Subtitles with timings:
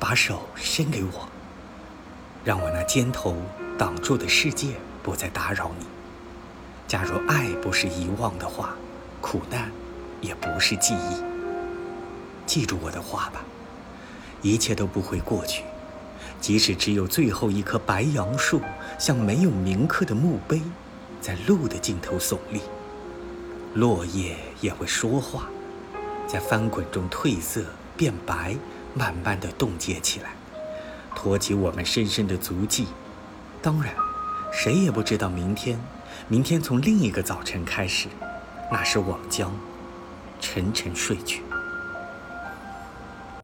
[0.00, 1.28] 把手伸给我，
[2.42, 3.36] 让我那肩头
[3.78, 4.68] 挡住的世界
[5.02, 5.84] 不再打扰你。
[6.88, 8.74] 假如爱不是遗忘的话，
[9.20, 9.70] 苦难
[10.22, 11.22] 也不是记忆。
[12.46, 13.44] 记住我的话吧，
[14.40, 15.64] 一切都不会过去，
[16.40, 18.62] 即使只有最后一棵白杨树，
[18.98, 20.62] 像没有铭刻的墓碑，
[21.20, 22.62] 在路的尽头耸立。
[23.74, 25.46] 落叶也会说话，
[26.26, 27.62] 在翻滚中褪色
[27.96, 28.56] 变白，
[28.94, 30.30] 慢慢的冻结起来，
[31.14, 32.86] 托起我们深深的足迹。
[33.62, 33.94] 当然，
[34.52, 35.78] 谁也不知道明天，
[36.28, 38.08] 明天从另一个早晨开始，
[38.72, 39.52] 那时我们将
[40.40, 41.42] 沉沉睡去。